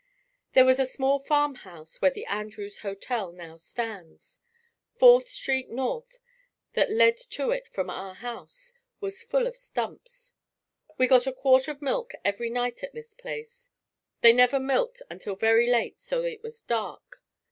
There 0.53 0.65
was 0.65 0.79
a 0.79 0.87
small 0.87 1.19
farmhouse 1.19 2.01
where 2.01 2.09
the 2.09 2.25
Andrews 2.25 2.79
Hotel 2.79 3.31
now 3.31 3.57
stands. 3.57 4.39
Fourth 4.97 5.29
Street 5.29 5.69
North, 5.69 6.17
that 6.73 6.89
led 6.89 7.17
to 7.17 7.51
it 7.51 7.67
from 7.69 7.87
our 7.91 8.15
house, 8.15 8.73
was 8.99 9.21
full 9.21 9.45
of 9.45 9.55
stumps. 9.55 10.33
We 10.97 11.05
got 11.05 11.27
a 11.27 11.31
quart 11.31 11.67
of 11.67 11.83
milk 11.83 12.13
every 12.25 12.49
night 12.49 12.81
at 12.81 12.95
this 12.95 13.13
place. 13.13 13.69
They 14.21 14.33
never 14.33 14.59
milked 14.59 15.03
until 15.07 15.35
very 15.35 15.69
late 15.69 16.01
so 16.01 16.23
it 16.23 16.41
was 16.41 16.63
dark. 16.63 17.21